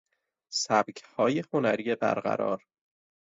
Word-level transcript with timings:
سبکهای 0.49 1.43
هنری 1.53 1.95
برقرار 1.95 2.65